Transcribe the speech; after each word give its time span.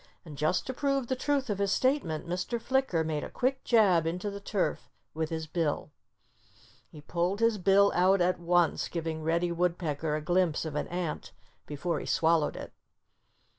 And 0.25 0.35
just 0.35 0.65
to 0.65 0.73
prove 0.73 1.05
the 1.09 1.15
truth 1.15 1.47
of 1.51 1.59
his 1.59 1.71
statement 1.71 2.27
Mr. 2.27 2.59
Flicker 2.59 3.03
made 3.03 3.23
a 3.23 3.29
quick 3.29 3.63
jab 3.63 4.07
into 4.07 4.31
the 4.31 4.39
turf 4.39 4.89
with 5.13 5.29
his 5.29 5.45
bill. 5.45 5.91
He 6.89 7.01
pulled 7.01 7.39
his 7.39 7.59
bill 7.59 7.91
out 7.93 8.19
at 8.19 8.39
once, 8.39 8.87
giving 8.87 9.21
Reddy 9.21 9.51
Woodpecker 9.51 10.15
a 10.15 10.19
glimpse 10.21 10.65
of 10.65 10.73
an 10.75 10.87
ant 10.87 11.33
before 11.67 11.99
he 11.99 12.07
swallowed 12.07 12.55
it. 12.55 12.73